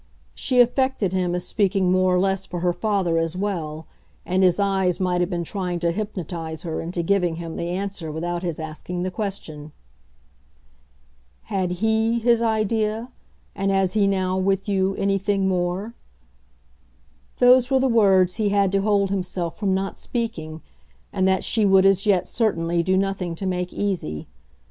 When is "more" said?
1.91-2.15, 15.47-15.93